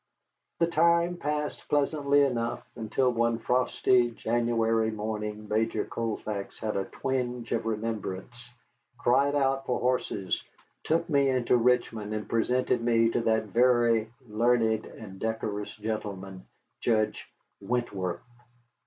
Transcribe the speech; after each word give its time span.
The 0.57 0.65
time 0.65 1.15
passed 1.17 1.69
pleasantly 1.69 2.23
enough 2.23 2.67
until 2.75 3.11
one 3.11 3.37
frosty 3.37 4.09
January 4.09 4.89
morning 4.89 5.47
Major 5.47 5.85
Colfax 5.85 6.57
had 6.57 6.75
a 6.75 6.85
twinge 6.85 7.51
of 7.51 7.67
remembrance, 7.67 8.33
cried 8.97 9.35
out 9.35 9.67
for 9.67 9.79
horses, 9.79 10.43
took 10.83 11.07
me 11.07 11.29
into 11.29 11.55
Richmond, 11.55 12.15
and 12.15 12.27
presented 12.27 12.81
me 12.81 13.11
to 13.11 13.21
that 13.21 13.43
very 13.49 14.11
learned 14.27 14.85
and 14.87 15.19
decorous 15.19 15.75
gentleman, 15.75 16.47
Judge 16.79 17.29
Wentworth. 17.61 18.23